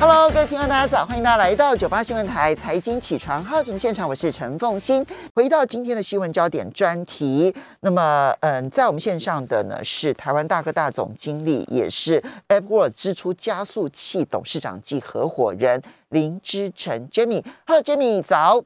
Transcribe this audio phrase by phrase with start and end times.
[0.00, 5.04] Hello，各位听众，大家早，欢迎大家来到九八新闻台财经起床号节目现场，我是陈凤欣。
[5.34, 17.44] 回到今天的新闻焦点专题，那么，嗯，在我们线上的呢是台湾大哥大总经理，也是 AppWorld 支出加速器董事长及合伙人林之成 Jimmy。
[17.66, 18.64] Hello，Jimmy 早。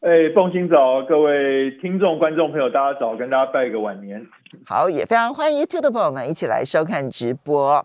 [0.00, 4.26] 哎，凤欣早，各位听众、观众朋友，大家早，跟大家拜个晚年。
[4.64, 7.84] 好，也非常欢迎 YouTube 的朋友们一起来收看直播。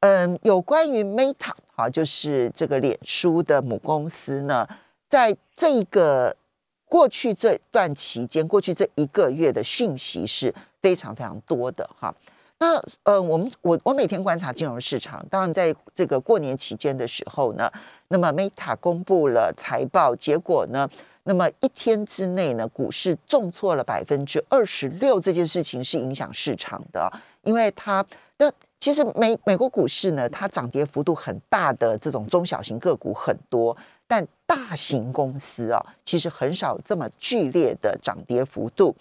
[0.00, 1.52] 嗯，有关于 Meta。
[1.76, 4.68] 啊，就是这个脸书的母公司呢，
[5.08, 6.36] 在这一个
[6.84, 12.14] 过去这段期间，过去这一个月的讯息是非常非常多的哈。
[12.58, 17.72] 那呃，我们我我每天观察金融市场，当然在这个过年期间的时候呢，
[18.08, 20.86] 那么 Meta 公布了财报，结果呢，
[21.22, 27.10] 那么一天之内呢，股市重挫了百分之二十六，这件事情是影响市场的，
[27.44, 28.04] 因为它
[28.36, 28.52] 的。
[28.80, 33.76] 其实美美国股市呢，它涨跌幅度很大的这种中小型个股很多，
[34.08, 38.96] 但大型公司啊，其实很少这么剧烈的涨跌幅度。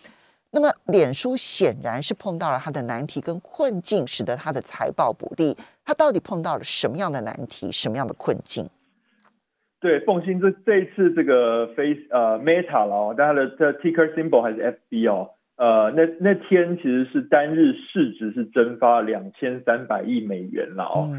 [0.51, 5.55] 那么，脸书显然是碰到了它的难题跟困境，使得它的财报不利。
[5.85, 8.67] 它到底碰到了什么样的难题，什么样的困境？
[9.79, 14.57] 对，凤鑫这这一次这个 Face 呃 Meta 了，但它的这 Ticker Symbol 还是
[14.89, 15.29] FB 哦。
[15.59, 21.11] 呃，那那天其实是单日市值是蒸发两千三百亿美元了哦，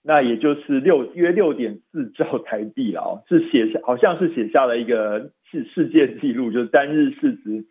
[0.00, 7.64] 那也就是六约六点四兆台币了哦，是写下好像是写下了一个世世界纪录，就是单日市值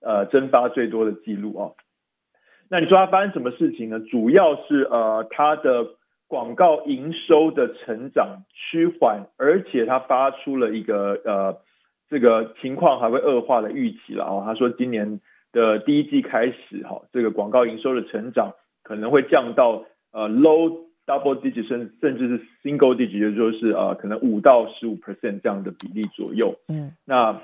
[0.00, 1.76] 呃蒸发最多的记录哦。
[2.70, 4.00] 那你说它发生什么事情呢？
[4.00, 5.88] 主要是呃它的
[6.26, 11.60] 广告营收的成长趋缓，而且它发出了一个呃
[12.08, 14.42] 这个情况还会恶化的预期了哦。
[14.46, 15.20] 他说今年。
[15.52, 18.52] 的第一季开始，哈，这个广告营收的成长
[18.82, 26.56] 可能会降到呃 low double digit，甚甚至是 single digit，也就是说是呃可能五到十五 percent 这样的比例左右。
[26.68, 27.40] 嗯，那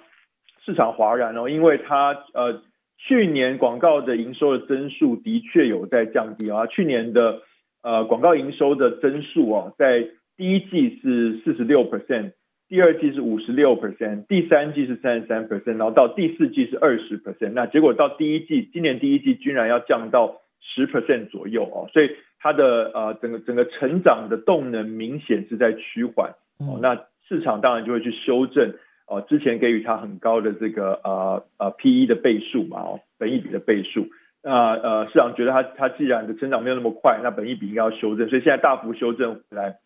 [0.64, 2.62] 市场哗然哦，因为它呃
[2.98, 7.42] 去年广告的营收的增速的确有在降低啊，去年的
[7.82, 12.32] 呃广告营收的增速啊，在第一季是四十六 percent。
[12.72, 22.10] 第二季是五十六 percent，第三季是三十三 percent，然后到第四季是二十 percent，那结果到第一季，今年第一季居然要降到十 percent 左右哦，所以
[22.40, 28.72] 它的呃整个整个成长的动能明显是在趋缓哦，那市场当然就会去修正
[29.06, 34.06] 哦，之前给予它很高的这个呃呃 P E 的倍数嘛哦，本益比的倍数，
[34.42, 39.76] 那呃市场觉得它它既然的成长没有那么快，那本益比应该要修正，所以现在大幅修正回来，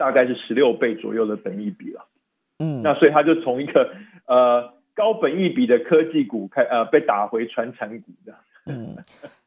[0.00, 2.06] 大概是十六倍左右的本益比了。
[2.58, 3.92] 嗯，那所以他就从一个
[4.24, 8.34] 呃高本益比的科技股开呃被打回传产股的。
[8.64, 8.96] 嗯，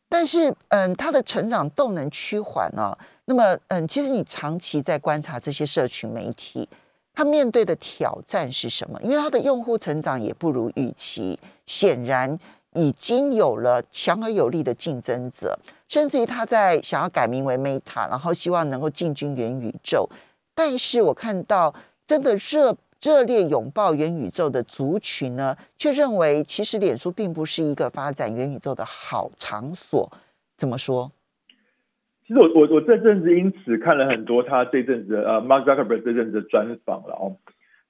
[0.08, 2.96] 但是嗯，它的成长动能趋缓啊。
[3.26, 6.70] 那么嗯，其实你长期在观察这些社群媒体，
[7.16, 9.02] 它面对的挑战是什么？
[9.02, 12.38] 因为它的用户成长也不如预期，显然
[12.76, 20.08] 已经有了强而有力的竞争者，甚至于他在想要改名为 Meta，然后希望能够进军元宇宙。
[20.56, 21.74] 但是我看到
[22.08, 22.78] 真的热。
[23.06, 30.10] 热烈拥抱元宇宙的族群呢，却认为其实脸书并不是一个发展元宇宙的好场所。
[30.56, 31.12] 怎么说？
[32.26, 37.36] 其实我我我这阵子因此看了很多他这阵子呃，Mark Zuckerberg 这阵子的专访了哦。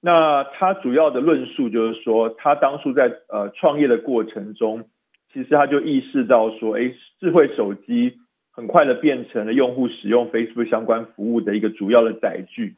[0.00, 4.88] 那他主要的论述就是说，他当初在呃创业的过程中，
[5.32, 8.18] 其实他就意识到说，哎，智慧手机
[8.54, 12.76] 很快的变成了用户使用 Facebook 相关服务的一个主要的载具。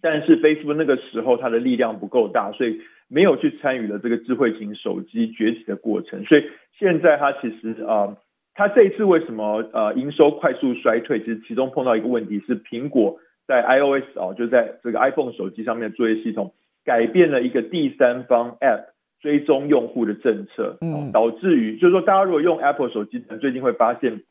[0.00, 6.24] 但是 Facebook 那个时候它的力量不够大，所以没有去参与了这个智慧型手机崛起的过程。
[6.24, 6.44] 所以
[6.78, 8.16] 现在它其实啊，
[8.54, 11.20] 它这一次为什么呃营收快速衰退？
[11.20, 18.86] 其实其中碰到一个问题是苹果在 iOS 啊，就在这个 iPhone 手机上面的作业系统改变了一个第三方 App
[19.20, 24.22] 追踪用户的政策，嗯，导致于就是说大家如果用 Apple 手机，最近会发现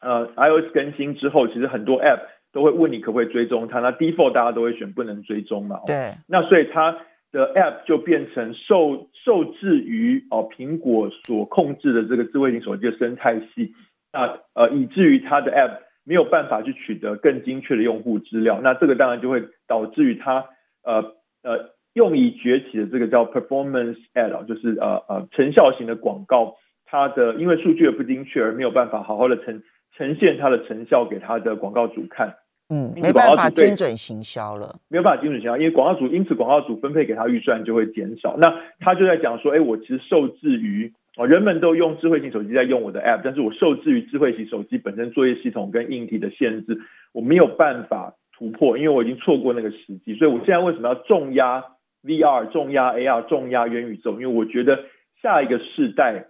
[0.00, 2.20] 呃 iOS 更新之后，其实很多 App
[2.52, 5.80] 都会问你可不可以追踪它，那 default 大家都会选不能追踪嘛。
[5.86, 6.14] 对。
[6.26, 6.96] 那所以它
[7.32, 13.72] 的 app 就变成受受制于哦苹果所控制的这个智慧型手机的生态系，
[14.12, 20.46] 那呃以至于它的 app 没有办法去取得更精确的用户资料，那这个当然就会导致于它
[20.82, 21.14] 呃
[21.44, 29.62] 呃用以崛起的这个叫 performance ad，就是呃呃成效型的广告，它的因为数据的不精确而没有办法好好的呈
[29.96, 32.36] 呈现它的成效给它的广告主看，
[32.68, 38.36] 嗯，没办法精准行销了，没有办法精准行销，因为广告主因此广告主分配给他预算就会减少。
[38.38, 46.78] 那他就在讲说，哎，我其实受制于哦，人们都用智慧型手机在用我的 app，但是我受制于智慧型手机本身作业系统跟硬体的限制，
[47.12, 50.14] 我没有办法突破，因为我已经错过那个时机。
[50.14, 51.64] 所以我现在为什么要重压
[52.04, 54.12] VR、重压 AR、重压元宇宙？
[54.12, 54.84] 因为我觉得
[55.20, 56.26] 下一个世代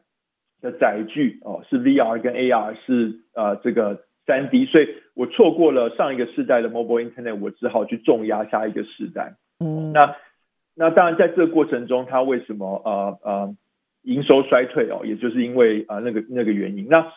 [0.61, 4.05] 的载具哦是 VR 跟 AR，是呃这个。
[4.27, 9.35] 三 D，所以我错过了上一个世代的 mobile internet，我只好去重压下一个世代。
[9.59, 10.15] 嗯，那
[10.77, 13.57] 那当然在这个过程中，它为什么呃呃
[14.03, 16.87] 营收衰退哦，也就是因为呃那个那个原因。
[16.89, 17.11] 那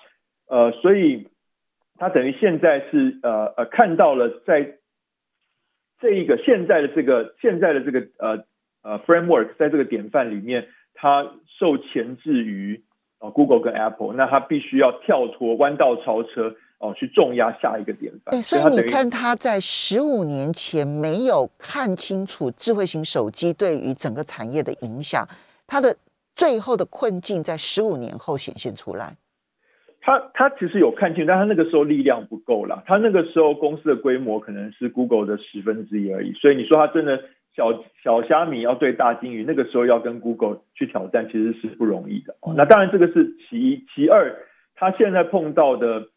[0.48, 1.28] 呃，所以
[1.98, 4.80] 它等于现在是呃呃看到了在
[6.00, 8.44] 这一个现在的这个现在的这个呃
[8.82, 12.82] 呃 framework，在这个典范里面，它受钳制于
[13.32, 16.56] Google 跟 Apple，那它必须要跳脱弯道超车。
[16.80, 18.44] 哦，去重压下一个典范。
[18.44, 25.26] 所以你看，他在十五年前没有看清楚智慧型手机对于整个产业的影响，
[25.66, 25.96] 他的
[26.36, 29.16] 最后的困境在十五年后显现出来。
[30.02, 32.84] 他他其实有看清，但他那个时候力量不够了。
[32.86, 36.34] 他那个时候公司的规模可能是 Google 的十分之一而已。
[36.34, 37.18] 所以你说他真的
[37.56, 42.36] 小小虾米要对大金鱼，那个时候要跟 Google 去挑战，其实是不容易的。
[42.42, 44.36] 哦那当然这个是其一，其二，
[44.76, 46.08] 他现在碰到的。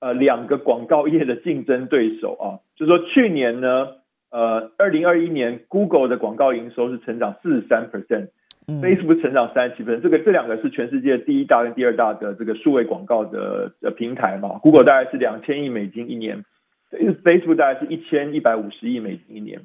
[0.00, 3.88] 呃，两个广告业的竞争对手啊，就是说去年呢，
[4.30, 16.44] 呃，二零二一年，Google 的广告营收是成长四十三 percent，Facebook 成长三十七 percent，这个这两个是全世界第一大跟第二大的这个数位广告的呃平台嘛，Google 大概是两千亿美金一年
[16.92, 19.62] ，Facebook 大概是一千一百五十亿美金一年，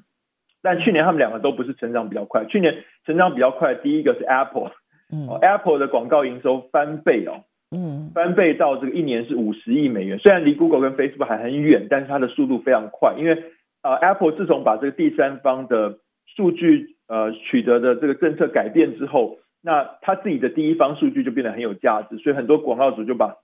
[0.64, 7.44] 但去年他们两个都不是成长比较快，去年成长比较快，第一个是 Apple，Apple 的广告营收翻倍哦。
[7.76, 13.16] 嗯，翻倍到这个一年是五十亿美元，虽然离 Google 跟 Facebook 还很远，但是它的速度非常快。
[13.18, 13.44] 因为
[13.82, 15.98] 呃，Apple 自从把这个第三方的
[16.36, 23.36] 数据呃取得的这个政策改变之后，那它自己的第一方数据就变得很有价值，所以很多广告主就把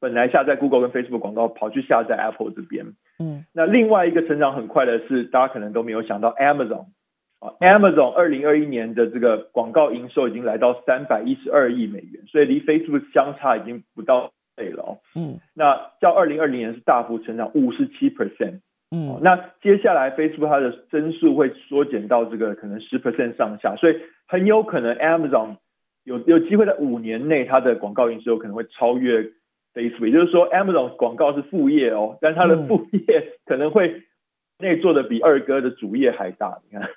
[0.00, 2.86] 本来下载 Google 跟 Facebook 广告跑去下载 Apple 这边。
[3.20, 6.86] 嗯，那另外一个成长很快的是，大家可能都没有想到 Amazon。
[7.38, 14.98] 啊，Amazon 二零二一年的这个广告营收已经来到三百一十二亿美元，所以离 Facebook 相差已经不到倍了哦。
[15.14, 18.60] 嗯，那较二零二零年是大幅成长五十七 percent。
[18.90, 23.96] 嗯，那接下来 Facebook 它的增速会缩减到这个可能十 percent 上下，所以
[24.26, 25.56] 很有可能 Amazon
[26.04, 29.30] 有有机会在五年内它的广告营收可能会超越
[29.74, 34.02] Facebook，也就是说 Amazon 广告是副业哦，但它的副业可能会
[34.58, 36.88] 那做的比二哥的主业还大，你看。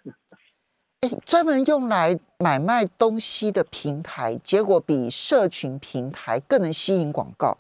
[1.26, 7.58] 专门用来买卖东西的平台，结果比社群平台更能吸引广告。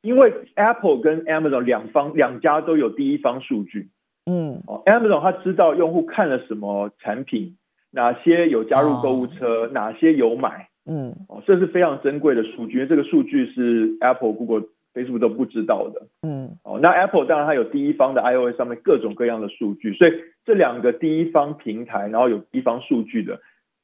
[0.00, 3.90] 因为 Apple 跟 Amazon 两方两家都有第一方数据。
[4.24, 7.58] 嗯，哦，Amazon 他知道用户看了什么产品，
[7.90, 10.70] 哪些有加入购物车，哪些有买。
[10.86, 14.68] 嗯，哦，这是非常珍贵的数据，因为这个数据是 Apple、Google。
[14.96, 20.12] Facebook 都不知道的，嗯，哦，那 Apple 当然它有第一方的 iOS 上面各种各样的数据，所以
[20.46, 23.38] 这两个第一方平台，然后有第一方数据的，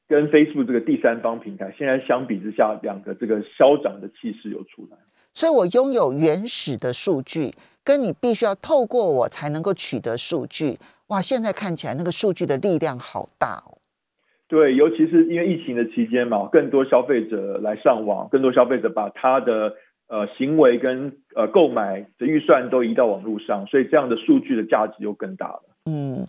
[0.07, 4.97] 跟 Facebook 这个第三方平台，现在相比之下，两个这个消长的气势有出来。
[5.35, 7.51] 所以我拥有原始的数据，
[7.83, 10.79] 跟你必须要透过我才能够取得数据，
[11.09, 13.72] 哇，现在看起来那个数据的力量好大哦。
[14.53, 19.73] 对，尤其是因为疫情的期间嘛，更多消费者来上网，更多消费者把他的。
[20.07, 25.63] 呃，行为跟呃购买的预算都移到网络上，所以这样的数据的价值又更大了。
[25.85, 26.23] 嗯，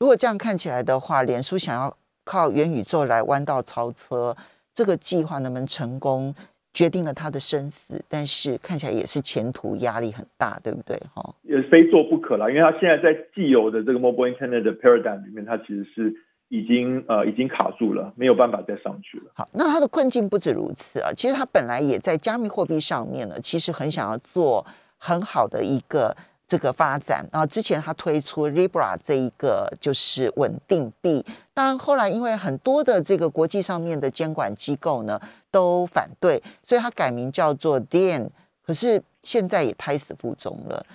[0.00, 4.34] 如果这样看起来的话，脸书想要靠元宇宙来弯道超车，
[4.74, 6.34] 这个计划能不能成功，
[6.74, 8.02] 决定了他的生死。
[8.08, 10.96] 但是看起来也是前途压力很大，对不对？
[11.14, 16.12] 哈，也非做不可了，因为他现在在既有的这个 mobile internet 的 paradigm 里面，它其实是。
[16.48, 19.30] 已经呃已经卡住了，没有办法再上去了。
[19.34, 24.64] 好，那他的困境不止如此啊，其实他本来也在加密货币上面呢，其实很想要做
[24.96, 27.28] 很好的一个这个发展。
[27.30, 38.26] 然后之前他推出 Libra 这一个就是稳定币，当然后来因为很多的这个国际上面的监管机构呢都反对，所以他改名叫做 Dian，
[38.64, 40.86] 可是现在也胎死腹中了。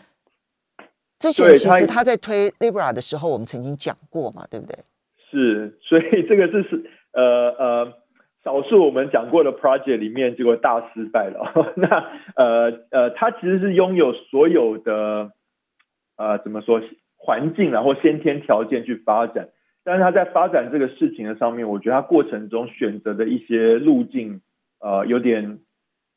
[1.20, 4.78] 之前其实他在推 Libra 的时候，我们曾经讲过嘛，对不对？
[5.34, 7.94] 是， 所以这个就是呃呃，
[8.44, 11.74] 少数我们讲过的 project 里面，结果大失败了。
[11.76, 11.88] 那
[12.36, 15.32] 呃呃，它其实是拥有所有的
[16.16, 16.82] 呃怎么说
[17.18, 19.50] 环境然后先天条件去发展，
[19.84, 24.42] 但是他在发展这个事情的上面，我觉得他过程中选择的一些路径
[24.80, 25.60] 呃有点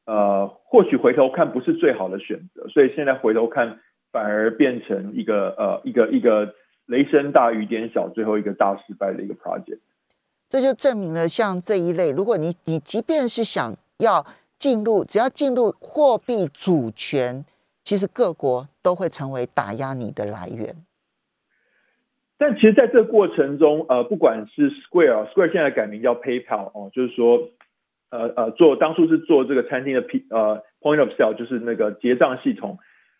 [0.04, 3.80] 呃，或许回头看不是最好的选择，所以现在回头看。
[4.12, 6.54] 反而变成一个呃一个一个
[6.86, 9.78] 雷声大雨点小，最后一个大失败的一个 project。
[10.48, 14.24] 这就证明了，像这一类，如果你你即便是想要
[14.56, 17.44] 进入，只要进入货币主权，
[17.82, 20.76] 其实各国都会成为打压你的来源。
[22.38, 27.48] 但其实，在这个过程中，呃，不管是 Square，Square 现在改名叫 PayPal 哦，就是说，
[28.10, 32.78] 呃呃，做当初是做这个餐厅的 P 呃 Point of Sale，就是那个结账系统，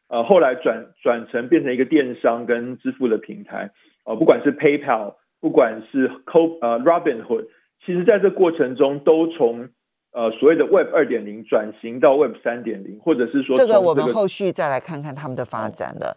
[0.09, 3.71] 呃，后来转转成变成一个电商跟支付的平台，
[4.05, 7.47] 呃，不管是 PayPal，不管是 Co 呃 Robinhood，
[7.85, 9.69] 其实在这过程中都从
[10.13, 16.17] 呃所谓的 Web 二点零转型到 Web 三点零，或者是说这个我们后续再来看看他们的发展了。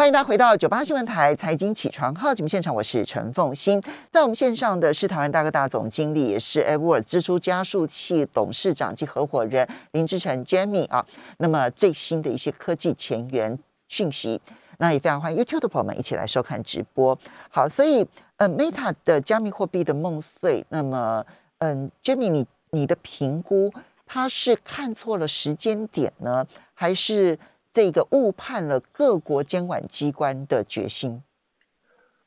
[0.00, 3.78] 欢迎大家回到九八新闻台财经起床号节目现场，我是陈凤欣。
[4.10, 11.04] 在我们线上的是台湾大哥大总经理，也是 Edward 支出加速器董事长及合伙人林志成 Jamie 啊。
[11.36, 14.40] 那么最新的一些科技前沿讯息，
[14.78, 17.18] 那也非常欢迎 YouTube 的朋友们一起来收看直播。
[17.50, 18.06] 好，所以
[18.38, 21.22] 呃，Meta 的加密货币的梦碎，那么
[21.58, 23.70] 嗯，Jamie，你你的评估，
[24.06, 27.38] 他是看错了时间点呢，还是？
[27.72, 31.22] 这个误判了各国监管机关的决心。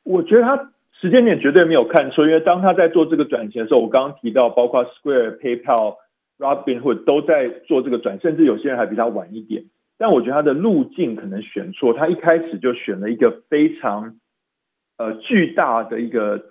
[0.02, 5.96] 我觉得他时间点绝对没有看错，因为当他在做这个转型的时候，我刚刚提到，包括 Square、PayPal、
[6.38, 9.64] Robinhood 都在做这个转，甚至有些人还比他晚一点。
[9.96, 14.16] 但我觉得他的路径可能选错，他一开始就选了一个非常
[14.98, 16.46] 呃巨大的一个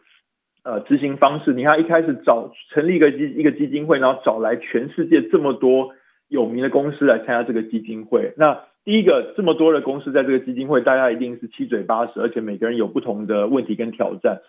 [0.64, 1.54] 呃执行方式。
[1.54, 5.94] 你看，一开始找成立一个基一个基金会，然后找来全世界这么多
[6.28, 8.62] 有名的公司来参加这个基金会，那。
[8.86, 14.42] 第一个，这么多的公司在这个基金会，大家一定是七嘴八舌，而且每个人有不同的问题跟挑战。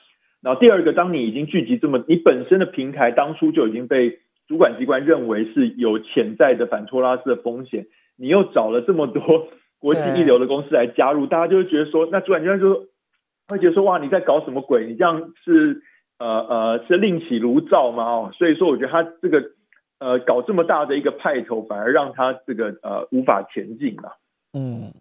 [0.43, 7.87] 然后第二个，当你已经聚集这么，你本身的平台当初就已经被主管机关认为是有潜在的反托拉斯的风险，
[8.17, 9.49] 你又找了这么多
[9.79, 12.89] 国际一流的公司来加入，大家就会觉得说，那主管机关就
[13.49, 14.87] 会觉得说，哇，你在搞什么鬼？
[14.87, 15.81] 你这样是
[16.19, 18.03] 呃 呃是另起炉灶吗？
[18.05, 19.45] 哦，所以说我觉得他这个
[20.01, 24.19] 呃搞这么大的一个派头，反而让他这个呃无法前进了。
[24.57, 24.93] 嗯，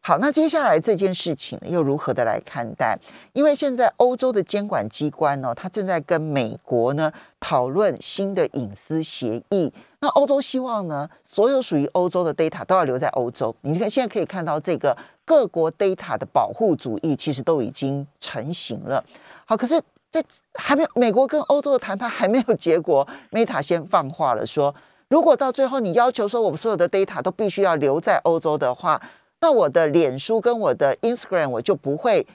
[0.00, 2.96] 好，那接下来这件事情又如何的来看待？
[3.32, 9.72] 因为现在欧洲的监管机关呢，它正在跟美国呢讨论新的隐私协议。
[9.98, 13.54] 那欧洲希望呢，所有属于欧洲的 data 都要留在欧洲。
[13.62, 19.04] 你看，现在可以看到这个各国 data 的保护主义其实都已经成型了。
[19.44, 19.82] 好，可是
[20.12, 24.72] 在还没有美国跟欧洲的谈判还没有结果，Meta 先放话了说。
[25.12, 28.98] 如果到最后你要求说我们所有的 data 都必须要留在欧洲的话，
[29.42, 32.26] 那我的脸书跟我的 Instagram 我就不会，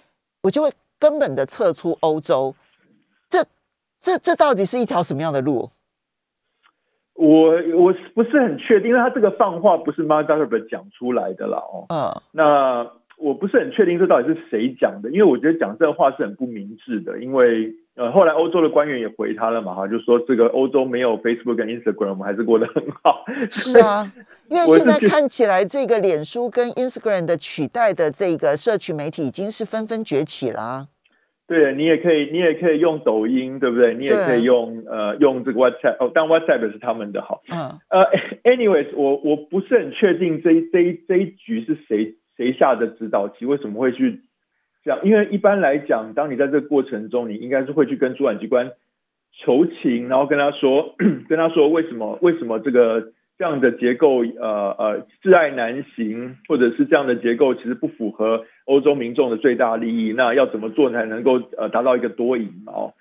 [0.44, 2.54] 我就会根本的撤出欧洲。
[3.28, 3.44] 这、
[4.00, 5.72] 这、这到底是一条什么样的路？
[7.16, 11.86] 我我不是很确定，因为他这个放话不是 Mark Zuckerberg 讲出来的了哦。
[11.90, 12.84] 嗯，那
[13.18, 17.74] 我不是很确定这到底是谁讲的，因为我觉得讲这话是很不明智的，因为。
[17.98, 23.26] 呃，后来欧洲的官员也回他了嘛，哈，就说这个欧洲没有 Facebook 跟 Instagram，我们还是过得很好。
[23.50, 24.14] 是啊，
[24.50, 30.90] 因为现在看起来，这个脸书跟 Instagram 的取代的这个社区媒体已经是纷纷崛起了。
[31.48, 33.96] 对，你也可以，你也可以用抖音，对不对？
[33.96, 37.42] 你也可以用呃用这个 WhatsApp，哦，但 WhatsApp 是他们的好。
[37.52, 37.80] 嗯。
[37.90, 38.06] 呃
[38.44, 44.22] ，anyways，我我不是很确定这这这一局是谁谁下的指导棋，为什么会去
[44.86, 45.00] 这样？
[45.04, 48.72] 因为一般来讲，当你在这个过程中，你应该是会去跟主管机关
[49.34, 50.96] 求情，然后跟他说，
[51.28, 62.94] 跟他说为什么为什么这个这样的结构，呃呃，挚爱难行，或者是这样的结构其实不符合欧洲民众的最大利益，那要怎么做才能够呃达到一个多赢哦？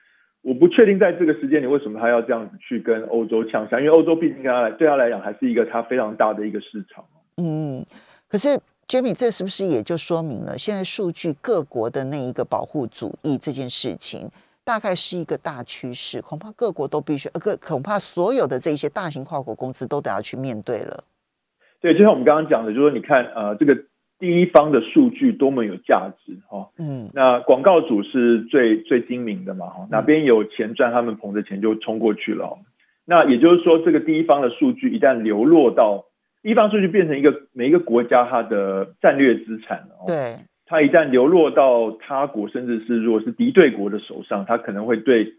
[0.42, 7.04] 我不确定在这个时间里为什么他要这样子去跟欧洲呛下，因为欧洲毕竟跟他来对他来讲还是一个他非常大的一个市场。
[7.36, 7.84] 嗯，
[8.28, 8.58] 可是。
[8.88, 14.30] Jamie，这是不是也就说明了，现在数据各国的那一个保护主义这件事情，
[14.64, 21.02] 大概是一个大趋势，恐怕各国都必须，呃，各恐怕所有的这些大型跨国公司都得要去面对了。
[21.80, 23.76] 对，就像我们刚刚讲的，就是说，你看，呃，这个
[24.20, 32.56] 第一方的数据多么有价值，哈，嗯，那广告主是最最精明的嘛，哈，哪边有钱赚，他们捧着钱就冲过去了。
[33.04, 36.05] 那也就是说，这个第一方的数据一旦流落到
[36.46, 40.04] 一方数据变成一个每一个国家它的战略资产了。
[40.06, 45.34] 对，它一旦流落到他国，甚至是如果是敌对国的手上，它可能会对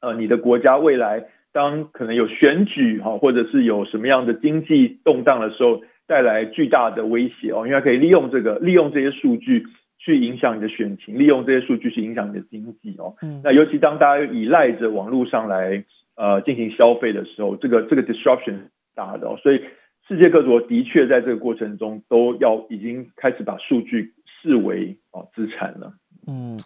[0.00, 7.66] 呃你的国家未来当可能有选举哈，或者是有什么样的经济动荡的时候，带来巨大的威胁哦。
[7.66, 9.66] 因为它可以利用这个利用这些数据
[9.98, 13.14] 去影响你的选情，利用这些数据去影响你的经济哦。
[13.20, 15.84] 嗯，那尤其当大家依赖着网络上来
[16.16, 18.54] 呃进行消费的时候，这个这个 disruption
[18.94, 19.60] 大的哦，所以。
[20.10, 25.94] 世界各国的确在这个过程中都要已经开始把数据视为哦资产了。
[26.26, 26.58] 嗯，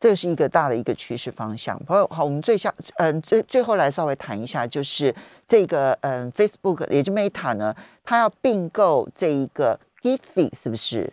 [0.00, 1.80] 这是一个大的一个趋势方向。
[1.86, 5.14] 好，好，我们最下嗯最最后来稍微谈一下，就是
[5.46, 11.12] 这个嗯 Facebook 也就 Meta 呢，它要并购这一个 Giphy 是不是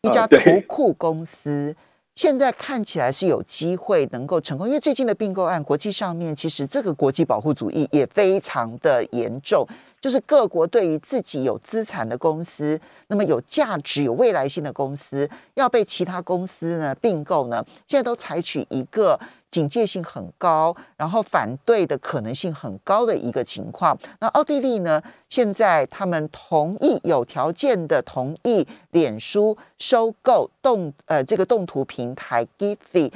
[0.00, 1.76] 一家图库公司？
[2.14, 9.66] 现在看起来是有机会能够成功，因为最近的并购案，国际上面其实这个国际保护主义也非常的严重。
[10.06, 19.18] 就是各国对于自己有资产的公司，那么有价值、有未来性的公司，要被其他公司呢并购呢，现在都采取一个
[19.50, 23.98] 警戒性很高，然后反对的可能性很高的一个情况。
[24.20, 33.10] 那奥地利呢，现在他们同意有条件的同意脸书收购动呃这个动图平台 Giphy，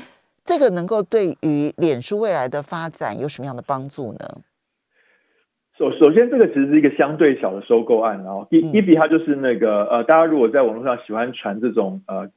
[0.44, 4.28] 这个能够对于脸书未来的发展有什么样的帮助呢？
[5.80, 12.28] 首首先，这个其实是一个相对小的收购案，然后 G G B 它就是那个呃，大家如果在网络上喜欢传这种呃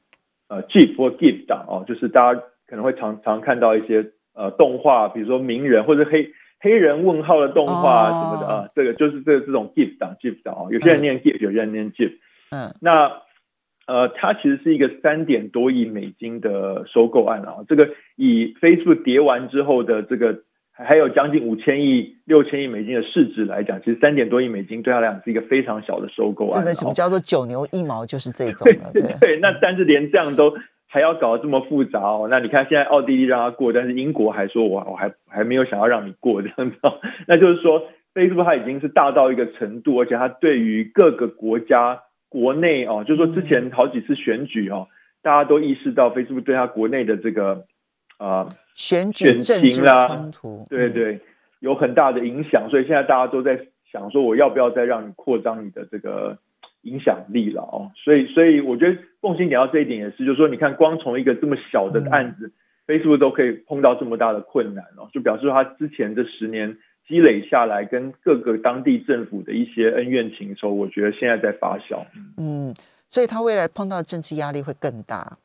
[0.48, 12.12] 呃 GIF 或 GIF 档哦，就是大家可能会常常看到一些呃动画，比如说名人或者黑黑人问号的动画什么的啊，这个就是这个这种 GIF 档 GIF 档哦，有些人念 GIF，有些人念 GIF，
[12.50, 13.12] 嗯，那
[13.86, 20.40] 呃，它其实是一个三点多亿美金的收购案啊，这个以 Facebook 跌完之后的这个。
[20.76, 26.56] 还有将近五千亿、六千亿美金的市值来讲，其实三点多亿美金对他来讲是一个非常小的收购案。
[26.56, 28.66] 真的什么叫做九牛一毛，就是这种。
[28.92, 30.52] 对对，那但是连这样都
[30.88, 32.26] 还要搞得这么复杂哦。
[32.28, 36.76] 那你看现在奥地利让他过，但是英国还说我我还还没有想要让你过这样子。
[37.28, 44.88] 那就是说，Facebook 它已经是大到一个程度，而且它对于各个国家国内哦，就是说之前好几次选举哦，
[45.22, 47.64] 大家都意识到 Facebook 对它国内的这个。
[48.16, 51.20] 啊，选举政治冲突，对对，
[51.60, 53.58] 有很大的影响，所以现在大家都在
[53.90, 56.36] 想说，我要不要再让你扩张你的这个
[56.82, 57.92] 影响力了哦？
[57.94, 62.52] 所以，所以我觉得凤心讲到这一点也是，就是说，你看，光从一个这么小的案子
[62.86, 66.76] ，Facebook 都可以碰到这么大的困难哦，就表示说他之前这十年
[67.06, 72.04] 积累下来跟各个当地政府的一些恩怨情仇，我觉得现在在发酵。
[72.36, 72.74] 嗯，
[73.08, 75.38] 所以他未来碰到政治压力会更大。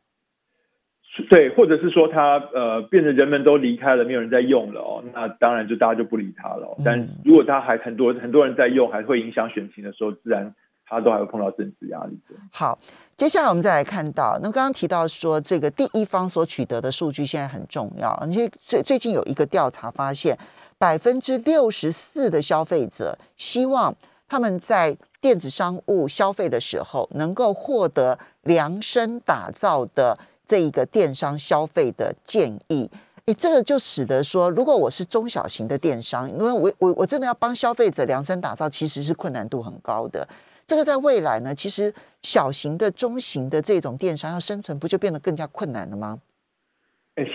[1.28, 6.78] 对，或者是说他呃变成人们都离开了，没有人在用了哦，那当然就大家就不理他了。
[6.86, 10.54] 但如果他还很多很多人在用，还会影响选情的时候，自然
[10.86, 12.20] 他都还会碰到政治压力。
[12.52, 12.78] 好，
[13.18, 20.38] 接下来我们再来看到，那刚刚提到说这个第一方所取得的数据现在很重要，而且最最近有一个调查发现，
[20.78, 23.96] 百分之六十四的消费者希望
[24.28, 30.18] 他们在电子商务消费的时候能够获得量身打造的。
[30.50, 32.90] 这一个电商消费的建议，
[33.28, 40.28] 诶，这个就使得说，如果我是中小型的电商，因为我我我真的要帮消费者量身打造，其实是困难度很高的。
[40.66, 46.18] 这个在未来呢，其实小型的、中型的这种电商要生存，不就变得更加困难了吗？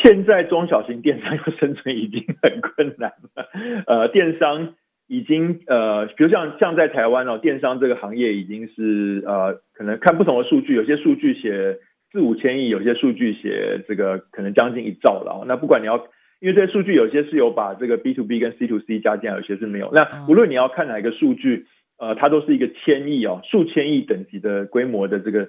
[0.03, 3.49] 现在中小型电商 要生存已经很困难了。
[3.87, 4.75] 呃，电商
[5.07, 11.79] 已经呃，比如像像在台湾哦，电商这个行业已经是呃，可能看不同的数据，有些数据写。
[12.15, 15.45] 四五千亿，有些数据写这个可能将近一兆了。
[15.49, 15.97] 那不管你要，
[16.39, 19.91] 因为这些数据有些是有把这个 B to B 跟 C to C 加进来，有些是没有。
[19.93, 21.67] 那无论你要看哪一个数据，
[21.99, 25.49] 呃，它都是一个千亿哦，数千亿等级的规模的这个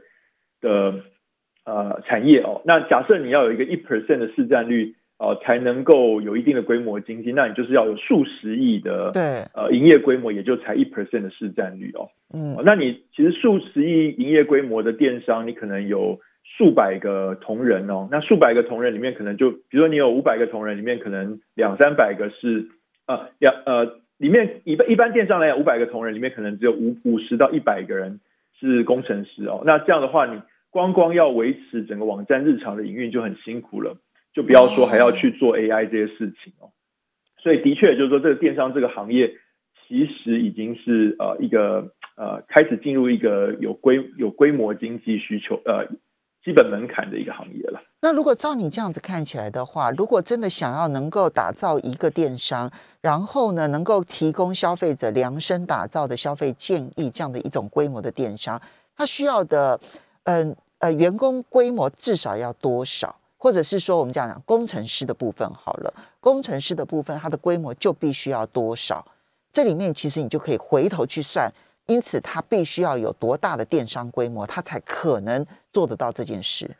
[0.60, 1.04] 的
[1.66, 2.64] 呃产业哦。
[2.66, 9.22] 那假设你要有一个一 percent 的市占率哦，才能够有一定的规模经济，那你就是要有数十亿的对
[9.54, 12.10] 呃营业规模，也就才一 percent 的市占率哦。
[12.34, 16.20] 嗯，那你其实数十亿营业规模的电商，你可能有。
[16.48, 22.70] 数百个同仁哦，那数百个同仁里面，可能就比如说你有五百个同仁，里面可能两三百个是
[23.08, 28.22] 呃两呃里面一般一般电商来讲，五百个同仁里面可能只有五五十到一百个人
[28.58, 29.64] 是工程师哦。
[29.66, 33.98] 那这样的话，你光光要维持整个网站日常的营运就很辛苦了，
[34.34, 36.70] 就不要说还要去做 AI 这些事情哦。
[37.40, 39.36] 所以的确就是说，这个电商这个行业
[39.88, 45.88] 其实已经是呃一个呃开始进入一个有规有规模经济需求呃。
[46.46, 47.82] 基本门槛的一个行业了。
[48.02, 58.62] 那如果照你这样子看起来的话，如果真的想要能够打造一个电商，然后呢，能够提供消费者量身打造的消费建议这样的一种规模的电商，
[58.96, 59.80] 它需要的，
[60.26, 63.16] 嗯呃，员工规模至少要多少？
[63.38, 69.04] 或者是说，我们讲讲工程师的部分好了，工程师的部分它的规模就必须要多少？
[69.52, 71.52] 这里面其实你就可以回头去算。
[71.88, 76.72] 因此，它必须要有多大的电商规模，它才可能做得到这件事。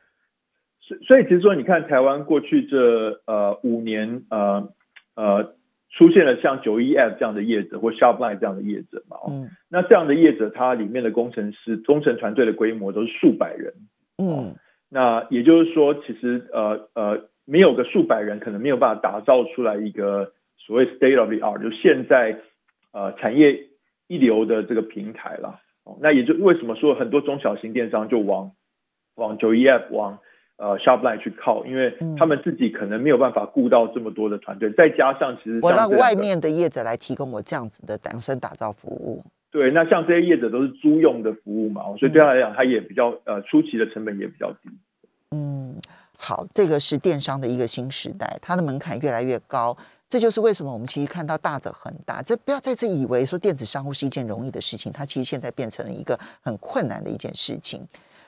[0.82, 4.70] 所所以，其实说，你看台湾过去这呃五年呃
[5.16, 5.56] 呃
[5.92, 13.74] 出现了像九一 F 这样的业者或 Shopline 这样的业者嘛，哦，那这样的业者，它里面的工程师、工程团队的规模都是数百人，
[14.18, 14.56] 嗯，
[14.90, 22.40] 那也就是说，其实呃呃，没有个数百人，可能没有办法打造出来一个所谓 state of the art，就现在
[22.92, 23.68] 呃产业
[24.08, 25.60] 一流的这个平台了。
[25.84, 28.52] 哦，那也就为什么说很多中小型电商就往
[29.16, 30.18] 往九一 F 往
[30.58, 39.24] 呃 Shopline 去靠，因为他们自己可能没有办法顾到这么多的团队，再加上其实我让外面的业者来提供我这样子的量身打造服务。
[39.52, 44.70] 对，那像这些业者都是租用的服务嘛，所以对他来讲，他也比较呃初期的成本也比较低。
[45.32, 45.76] 嗯，
[46.18, 49.78] 好，这个是电商的一个新时代，它的门槛越来越高。
[50.08, 57.86] 这就是为什么我们其实看到大者恒大，这不要再次以为说电子商务是一件容易的事情，它其实现在变成了一个很困难的一件事情。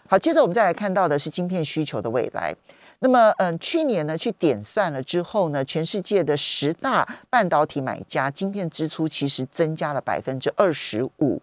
[0.10, 2.54] 好，接着我们再来看到的是晶片需求的未来。
[3.00, 11.42] 那么，嗯，去年呢去点算了之后呢，全世界的十大半导体买家晶片支出其实增加了百分之二十五。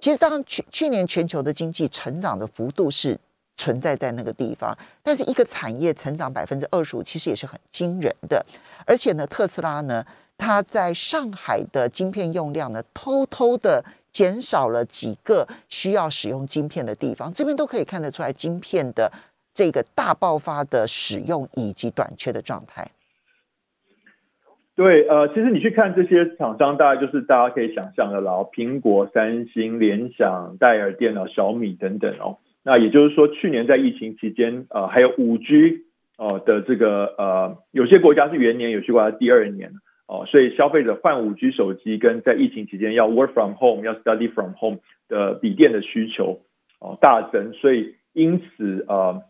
[0.00, 3.18] 其实当去去年全球的经济成长的幅度是。
[3.56, 8.44] 存在在那个地方，但是一个产业成长百分之二十五，其实也是很惊人的。
[8.86, 10.04] 而且呢，特斯拉呢，
[10.36, 19.10] 它在上海的晶片用量呢，偷偷的减少了几个需要使用晶片的地方，这边都可以看得出来晶片的
[19.52, 22.86] 这个大爆发的使用以及短缺的状态。
[24.74, 32.36] 对，呃，其实你去看这些厂商，大概就是大家可以想象的了，苹果、三星、联想、戴尔电脑、小米等等哦。
[32.68, 35.84] 那也就是说，去年在疫情期间，呃，还有五 G
[36.18, 39.70] 哦的这个呃，有些国家是元年，有些国家第二年
[40.08, 46.40] 哦，所以消费者换五 G 手机跟在疫情期间要 work from home、要 study from home 的笔电的需求
[46.80, 49.22] 哦大增，所以因此呃，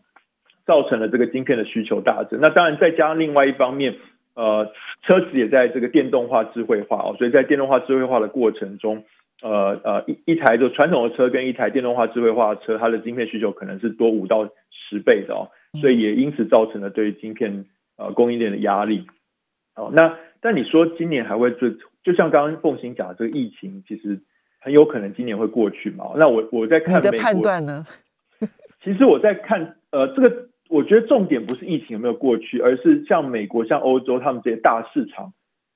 [0.65, 2.39] 造成了这个晶片的需求大增。
[2.41, 3.97] 那当然再加上另外一方面，
[4.33, 4.71] 呃，
[5.03, 9.03] 车子也在这个电动化、智慧化哦，所以在电动化、智慧化的过程中。
[9.43, 17.65] 呃呃，一一台就传统的车跟一台电动化、智慧化的车，它的晶片需求可能是多五到十倍的哦，所以也因此造成了对晶片
[17.97, 19.05] 呃供应链的压力。
[19.75, 21.69] 哦，那但你说今年还会就
[22.03, 24.19] 就像刚刚凤行讲的，这个疫情其实
[24.59, 26.13] 很有可能今年会过去嘛？
[26.15, 27.85] 那我我在看你的判断呢？
[28.83, 35.33] 其实我在看呃，这个我觉得重点不是疫情有没有过去，而是像美国、像欧洲他们这些大市场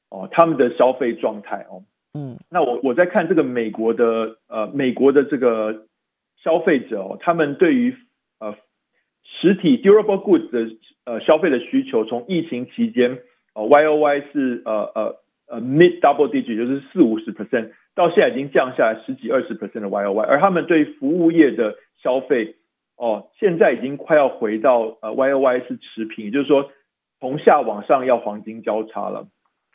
[0.10, 1.84] 哦，他们的消费状态哦。
[2.14, 5.86] 嗯，那我我在看这个美国的呃美国的这个
[6.44, 7.96] 消费者哦，他们对于
[8.40, 8.56] 呃
[9.24, 13.20] 实体 durable goods 的呃消费的需求，从疫情期间
[13.54, 15.16] 呃 Y O Y 是呃呃
[15.48, 22.58] 呃 mid double digit 就是四五十 percent，到现在已经降下来十几二十 percent 的 Y O Y，而他们对服务业的消费
[22.98, 26.72] 哦，现在已经快要回到呃 Y O Y 是持平，也就是说
[27.22, 29.28] 从下往上要黄金交叉了。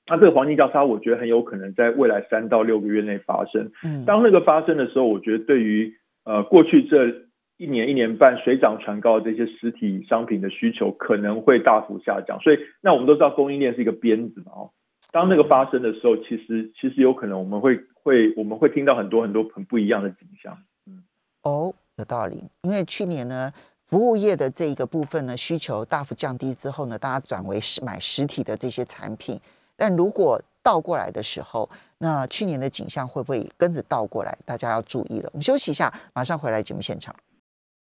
[0.09, 3.73] 那这个黄金交叉，我觉得很有可能在未来三到六个月内发生。
[3.83, 5.92] 嗯，当那个发生的时候，我觉得对于
[6.25, 7.09] 呃过去这
[7.57, 12.38] 一年一年半水涨船高的这些实体商品的需求可能会大幅下降。
[12.40, 14.71] 所以，那我们都知道供应链是一个鞭子嘛，哦，
[15.11, 20.57] 当那个发生的时候，其实其实有可能我们会会我们会听到很多很多很不一样的景象。
[20.87, 21.03] 嗯，
[21.42, 22.45] 哦，有道理。
[22.62, 23.51] 因为去年呢，
[23.88, 29.40] 服务业的这一个部分呢，需求大幅降低之后呢，大家转为实买实体的这些产品。
[29.77, 34.37] 但如果倒过来的时候，那去年的景象会不会跟着倒过来？
[34.45, 35.31] 大家要注意了。
[35.33, 37.15] 我们休息一下，马上回来节目现场。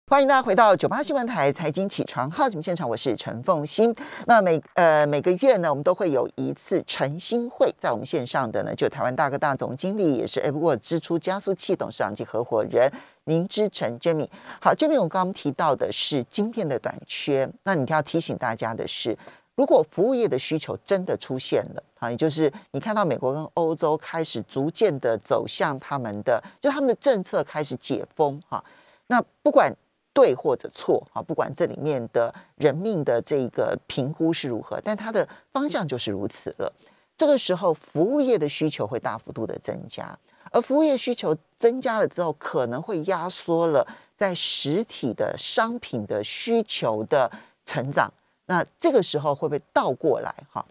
[0.06, 3.94] 欢迎大家回到九八新闻台财经起床号节目现场，我是陈凤欣。
[4.26, 12.90] 那每呃每个月呢，我们都会有一次晨星会，在我们线上的呢，就台湾大哥大总经理，也是 Everworld 支出加速器董事长及合伙人
[13.24, 14.28] 林之成 Jimmy。
[14.60, 19.16] 好这边我刚刚提到的是晶片的短缺，那你要提醒大家的是。
[19.60, 28.64] 如果服务业的需求真的出现了啊，也就是你看到美国跟欧洲开始逐渐的走向他们的，就他们的政策开始解封哈，
[29.08, 29.70] 那不管
[30.14, 36.72] 对或者错啊，不管这里面的人命的这个评估是如何，但它的方向就是如此了。
[37.18, 40.18] 这个时候，服务业的需求会大幅度的增加，
[40.52, 47.30] 而服务业需求增加了之后，可能会压缩了在实体的商品的需求的
[47.66, 48.10] 成长。
[48.50, 50.66] 那这个时候会不会倒过来哈？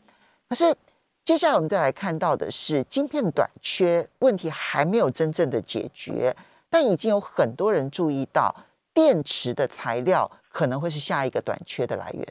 [0.50, 0.66] 可是
[1.24, 6.36] 接下来我们再来看到的是晶片短缺问题还没有真正的解决，
[6.70, 8.54] 但已经有很多人注意到
[8.94, 12.28] 电池的材料可能会是下一个短缺的来源。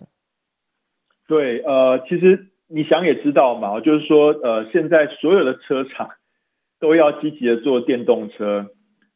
[1.26, 6.10] 对，呃，其实你想也知道嘛，就是说，呃，现在所有的车厂
[6.78, 8.66] 都要积极的做电动车，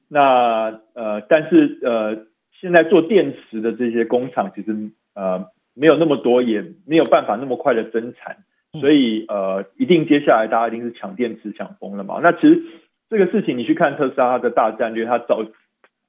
[0.09, 2.25] 那呃，但是呃，
[2.59, 5.45] 现在做电池的这些工厂其实呃。
[5.75, 8.37] 没有那么多，也没有办法那么快的增产，
[8.81, 12.21] 所以呃，一定接下来大家一定是抢电池抢疯了嘛。
[12.23, 12.63] 那其实
[13.09, 15.47] 这个事情你去看特斯拉的大战略，它早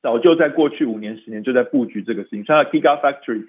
[0.01, 2.43] 早就在过去五年十年就在布局这个事情。
[2.43, 3.45] 像它 Gigafactory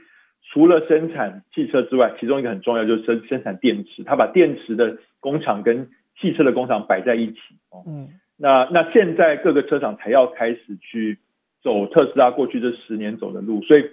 [0.52, 5.88] 除了生产汽车之外，其中一个很重要就是生生产电池，它把电池的工厂跟
[6.20, 7.82] 汽车的工厂摆在一起哦。
[7.86, 11.18] 嗯，那那现在各个车厂才要开始去
[11.62, 13.84] 走特斯拉过去这十年走的路，所以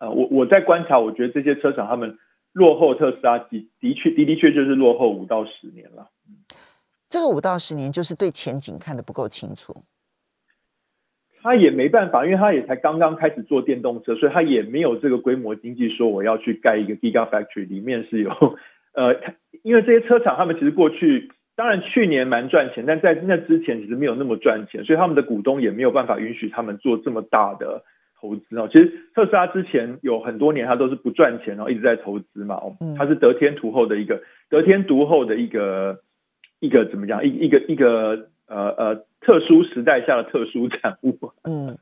[0.00, 2.18] 呃，我我在观察，我觉得这些车厂他们。
[2.52, 6.10] 落后特斯拉的的确的的确就是落后五到十年了。
[7.08, 9.72] 这个五到十年就是对前景看得不够清楚。
[11.40, 18.30] 他也没办法，因为他也才刚刚开始做电动车，所以他也没有这个规模经济说我要去盖一个 Gigafactory，里面是有
[18.94, 19.14] 呃，
[19.62, 27.84] 因为这些车厂他们其实过去当然去年蛮赚钱，但在那之前其实没有那么赚钱，所以他们的股东也没有办法允许他们做这么大的。
[28.20, 32.56] 投资哦，其实特斯拉之前有很多年，它都是不赚钱然后，一直在投资嘛。
[32.56, 36.00] 哦，它是得天独厚的一个得天独厚的一个
[36.58, 37.24] 一个怎么讲？
[37.24, 41.18] 一一个一个呃呃特殊时代下的特殊产物。
[41.44, 41.78] 嗯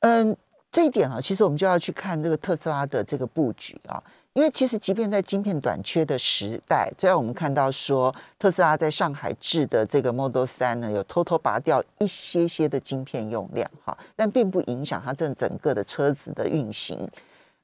[0.00, 0.36] 嗯，
[0.70, 4.02] 这一点啊，其实我们就要去看这个特斯拉的这个布局啊。
[4.34, 17.08] 因为其实，即便在晶片短缺的时代，虽然我们看到说特斯拉在上海制的这个 Model 三呢，有偷偷拔掉一些些的晶片用量，哈，但并不影响它这整个的车子的运行。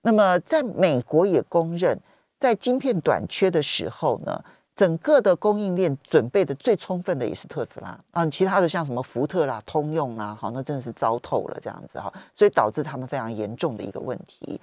[0.02, 1.98] 那么，在美国也公认，
[2.38, 4.40] 在晶片短缺的时候呢，
[4.76, 14.60] 整个的供应链准备的最充分的也是特斯拉啊，其他的像什么福特啦、通用啦，好，那真的是糟透了这样子哈，所以导致他们非常严重的一个问题。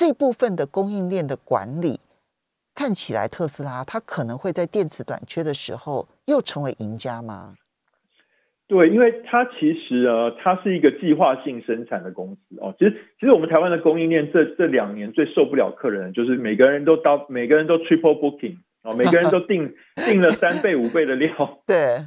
[0.00, 2.00] 这部分的供应链的管理，
[2.74, 7.56] 看起来特斯拉它可能会在电池短缺的时候又成为赢家吗？
[8.66, 12.74] 对，因为它其实呃，它是一个计划性生产的公司哦。
[12.78, 19.74] 其实，其实我们台湾的供应链这这两年最受不了客人，就是每个人都到每个人都 triple booking 哦，每个人都 订
[20.06, 22.06] 订了三倍五倍的料，对，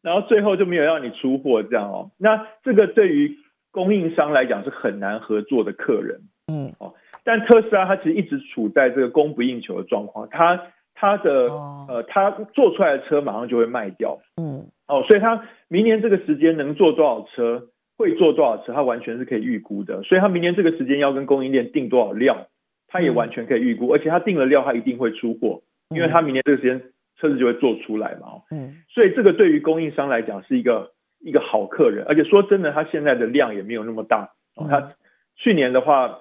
[0.00, 2.12] 然后最后就没有让你出货这样哦。
[2.18, 3.36] 那这个对于
[3.72, 6.94] 供应商来讲是很难合作的客人，嗯哦。
[7.24, 10.60] 但特斯拉它其实一直处在这个供不应求的状况，它
[10.94, 11.46] 它的
[11.88, 20.02] 呃，它做出来的车马上就会卖掉，嗯，哦，所以它明年这个时间能做多少车，会做多少车，它完全是可以预估的。
[20.02, 22.46] 所以它明年这个时间要跟供应链订多少量，
[22.88, 26.80] 它也完全可以预估，而且它订了料，它一定会出货，因为它明年这个时间
[27.18, 34.92] 车子就会做出来嘛，嗯，所以这个对于供应商来讲是一个一个好客人，而且说真的，它现在的量也没有那么大，哦它
[35.36, 36.18] 去年的话。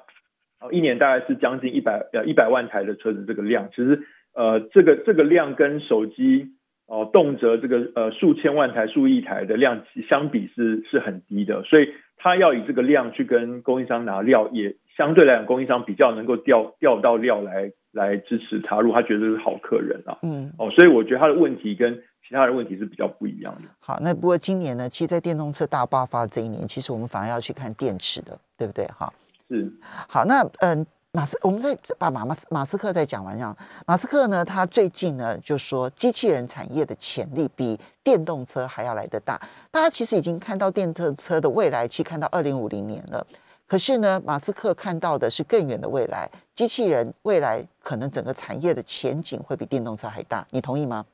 [0.72, 4.02] 一年大概是将近一百呃一百万台的车子，这个量其实
[4.34, 6.52] 呃这个这个量跟手机
[6.86, 21.96] 哦动辄这个呃数千万台、数亿台的量相比是是很低的，所以他要以这个量去跟供应商拿料，也相对来讲供应商比较能够调调到料来来支持他，如果他觉得是好客人啊，嗯哦，所以我觉得他的问题跟
[22.28, 23.70] 其他的问题是比较不一样的。
[23.80, 28.86] 好，那不过今年呢，其实，在电动车大爆发这一年，其实我们反而要去看电池的，对不对？
[28.88, 29.12] 哈。
[29.52, 29.70] 是
[30.08, 33.54] 好，那嗯，马斯，我们再把马马斯马斯克再讲完这样。
[33.86, 39.38] 马斯克呢，他最近呢就说，机器人产业的潜力比电动车还要来得大。
[39.70, 43.28] 大家其实已经看到电动车的未来期，看到二零五零年了。
[43.68, 50.48] 可是呢，马斯克看到的是更远的未来，机器人未来可能整个产业的前景会比电动车还大。
[50.52, 51.06] 你同意吗？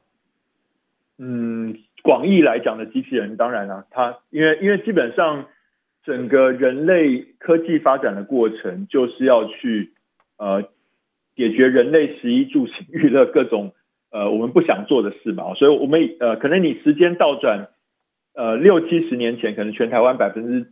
[1.18, 5.44] 嗯，广义来讲的机器人，当然了，它因为因为基本上。
[6.08, 9.92] 整个人类科技发展的过程，就是要去
[10.38, 10.64] 呃
[11.36, 13.74] 解决人类食衣住行娱乐各种
[14.10, 15.54] 呃我们不想做的事嘛。
[15.56, 17.68] 所以，我们呃可能你时间倒转
[18.34, 20.72] 呃六七十年前，可能全台湾百分之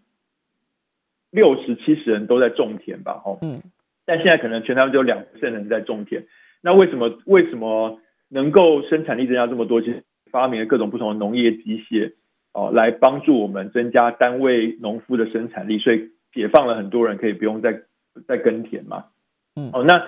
[1.32, 3.62] 六十七十人都在种田吧，哦，嗯，
[4.06, 6.26] 但现在可能全台湾只有两成人在种田。
[6.62, 9.82] 那为什么为什么能够生产力增加这么多？
[9.82, 12.13] 其实发明了各种不同的农业机械。
[12.55, 17.81] 哦，来帮助我们增加单位农夫的生产力，所以解放了很多人可以不用再
[18.25, 19.07] 再耕田嘛。
[19.57, 20.07] 嗯，哦，那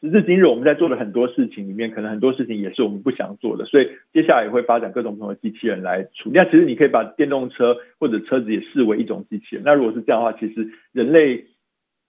[0.00, 6.32] 时至今日，我们在做的很多事情里面，可能很多事情也是我们不想做的，所以接下来也会发展各种不同的机器人来处理。
[6.34, 9.62] 那其实你可以把电动车或者车子也视为一种机器人。
[9.64, 11.46] 那如果是这样的话，其实人类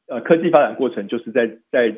[0.07, 1.91] 呃科技发展过程就是在在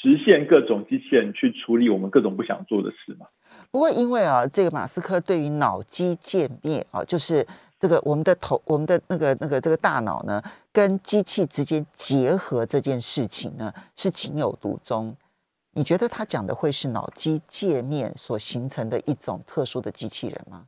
[0.00, 3.26] 实现各种机器人去处理我们各种不想做的事嘛。
[3.70, 7.46] 不过，因为啊，这个马斯克对于脑机界面啊，就是
[7.78, 15.14] 这个我们的头、我们的那个、那个这个大脑呢，跟机器之间结合这件事情呢，是情有独钟。
[15.74, 20.64] 你觉得他讲的会是脑机界面所形成的一种特殊的机器人吗？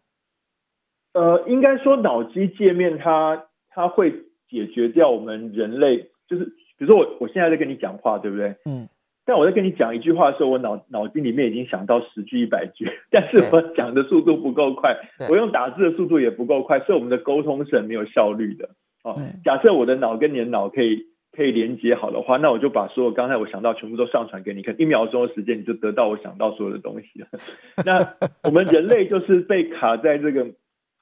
[1.14, 4.12] 呃，应该说脑机界面它它会
[4.48, 6.44] 解决掉我们人类，就是
[6.76, 8.54] 比如说我我现在在跟你讲话，对不对？
[8.66, 8.86] 嗯。
[9.30, 14.96] 但我在跟你讲一句话的时候，我脑脑筋里面已经想到十句一百句， 但是我讲的速度不够快，
[15.28, 18.70] 我用打字的速度也不够快，所以我们的沟通是很没有效率的。
[19.04, 27.28] 哦，假设我的脑跟你的脑可以可以连接好的话，那我就把所有刚才我想到全部都上传给你，可能一秒钟的时间你就得到我想到所有的东西了。
[27.86, 30.44] 那我们人类就是被卡在这个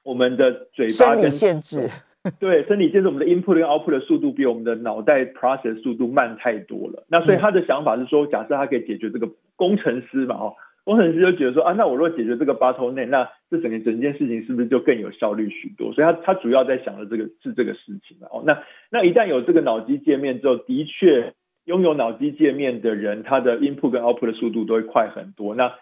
[0.03, 1.89] 我们的嘴巴跟限制。
[2.39, 7.05] 对，生理限制我们的 input 跟 output 的速度比我们的脑袋 process 速度慢太多了。
[7.09, 15.91] 那所以他的想法是说，假设他可以解决这个工程师嘛，哦，工程师就觉得说啊，那我如果解决这个 bottleneck，那这整个整件事情是不是就更有效率许多？
[15.93, 18.43] 所以他他主要在想的这个是这个事情哦。
[18.45, 18.61] 那
[18.91, 21.33] 那一旦有这个脑机界面之后，的确
[21.65, 25.53] 拥有脑机界面的人，他的 input 跟 output 的速度都会快很多。
[25.55, 25.73] 那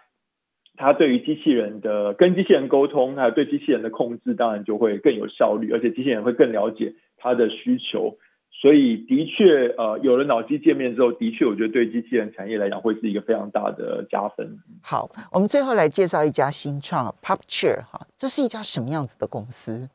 [0.78, 8.16] 他对于机器人的跟机器人沟通，还有对机器人的控制，当然就会更有效率，而且机器人会更了解他的需求。
[8.50, 14.58] 所以，的确，呃，有了脑机界面之后，的确，我觉得对机器人产业来讲，会是一个非常大的加分。
[14.82, 19.88] 好，我们最后来介绍一家新创 PopChair 哈，这是一家什么样子的公司？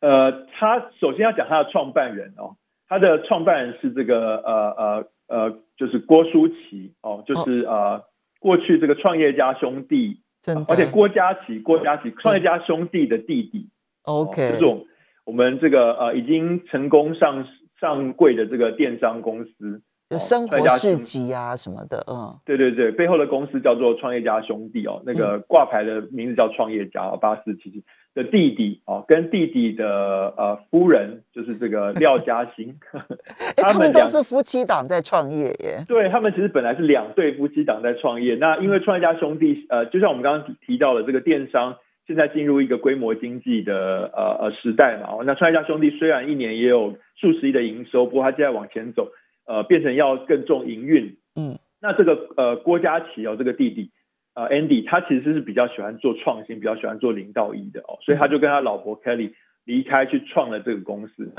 [0.00, 2.56] 呃，他首先要讲他的创办人哦，
[2.88, 8.02] 他的创办人是这个呃呃呃，就是郭书奇哦，就是呃。
[8.40, 10.22] 过去这个创业家兄弟，
[10.66, 13.68] 而且郭嘉琪，郭嘉琪创业家兄弟的弟弟
[14.02, 14.86] ，OK，这种
[15.24, 17.46] 我我们这个呃已经成功上
[17.80, 19.80] 上柜的这个电商公司，
[20.18, 27.84] 生活市集啊什么的，嗯，对对对，背后的公司叫做创业家兄弟哦，那个挂牌的名字叫创业家八四七七。
[28.14, 32.74] 的弟弟哦，跟弟弟的呃夫人就是这个廖嘉欣，
[33.56, 35.84] 他们都是夫妻档在创业耶。
[35.86, 45.22] 对他们其实本来是两对夫妻档在创业，那因为创业家兄弟呃，就像我们刚刚提到的这个电商，现在进入一个规模经济的呃呃时代嘛。
[45.24, 49.08] 那创业家兄弟虽然一年也有数十亿的营收，不过他现在往前走，
[49.46, 51.16] 呃，变成要更重营运。
[51.36, 53.92] 嗯，那这个呃郭嘉琪哦，这个弟弟。
[54.34, 59.32] 呃，Andy 他其实是比较喜欢做创新，比较喜欢做零到一的哦，所以他就跟他老婆 Kelly
[59.64, 61.32] 离开去创了这个公司。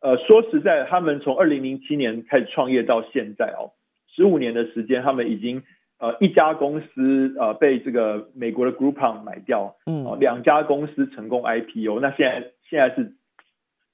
[0.00, 3.74] 呃，说实在，他们从二零零七年开始创业到现在哦，
[4.14, 5.64] 十五年的时间，他们已经
[5.98, 13.14] 呃一家公司呃被这个美国的 Groupon 买掉，嗯，两家公司成功 IPO，那现在现在是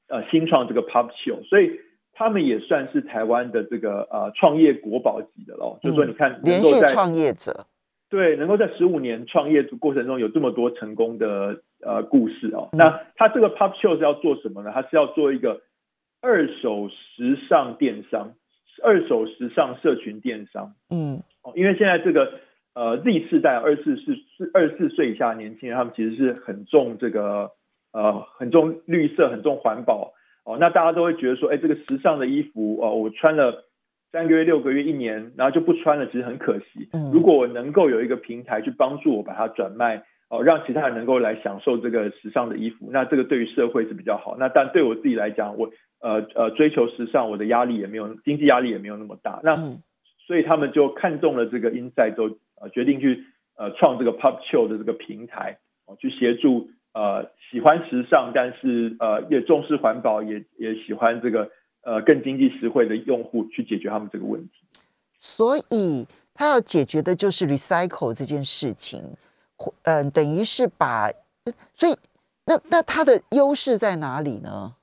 [0.09, 1.81] 呃新创这个 Pop Show，所以
[2.13, 7.65] 他们也算是台湾的这个呃创业国宝级的喽，就是说你看连续创业者。
[8.11, 14.71] 对，能够在十五年创业过程中有这么多成功的呃故事哦，那他这个 Pop Show 是要做什么呢？
[14.73, 15.63] 他是要做一个
[16.21, 18.35] 二手时尚电商，
[18.85, 20.75] 二手时尚社群电商。
[20.91, 22.35] 嗯，哦，因为现在这个
[22.75, 27.51] 呃 Z 世代二四四四二十四岁以下年轻人，他们其实是很重这个
[27.93, 30.13] 呃很重绿色，很重环保
[30.45, 30.57] 哦。
[30.61, 33.65] 那大家都会觉得说，哎，这个时尚的衣服哦，我穿了。
[34.15, 36.89] 三个月、六个月、一年，然后就不穿了，其实很可惜。
[37.13, 44.37] 如果我能够有一个平台去帮助我把它转卖，哦，让其他人能够来享受这个时尚的衣服，那这个对于社会是比较好。
[44.39, 45.69] 那但对我自己来讲，我
[46.01, 49.41] 呃呃追求时尚，我的压力也没有经济压力也没有那么大。
[49.43, 49.57] 那
[50.25, 53.25] 所以他们就看中了这个 Inside，都呃决定去
[53.57, 61.51] 呃创这个 Pop Show 的这个平台，哦，去协助呃喜欢时尚，但是呃也重视环保，也也喜欢这个。
[61.85, 64.51] 呃，更经济实惠的用户去解决他们这个问题，
[65.19, 69.03] 所以他要解决的就是 recycle 这件事情，
[69.83, 71.11] 嗯，等于是把，
[71.75, 71.95] 所以
[72.47, 74.77] 那那它的优势在哪里呢？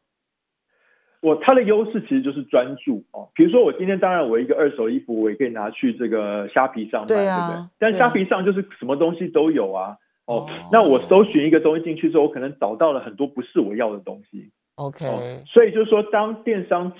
[1.21, 7.69] 我它的优势其实就是专注哦，比如说我今天当然我一个二手衣服，我也可以拿去这个虾皮上卖，对不对？
[7.77, 14.51] 但虾皮上就是什么东西都有啊，哦，那我搜寻一个东西进去之后，我可能找到了很多不是我要的东西。
[14.87, 16.91] OK，所以就是说，当电商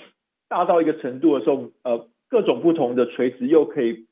[0.48, 4.06] 大到一个程度的时候，呃，各种不同的垂直又可以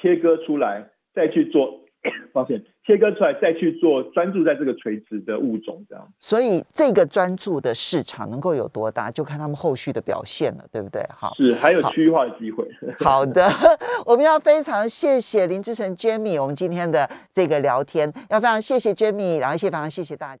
[0.00, 1.80] 切割出来，再去做，
[2.32, 6.08] 抱歉，切割出来再去做，专注在这个垂直的物种这样。
[6.18, 11.02] 所以这个专注的市场能够有多大，就看他们后续的表现了，对不对？
[11.14, 12.66] 好，是还有区域化的机会。
[12.98, 13.48] 好的，
[14.04, 20.30] 我们要非常谢谢林志成 Jamie，我们今天的这个聊天要非常谢谢 Jamie，然后谢非常谢谢大家。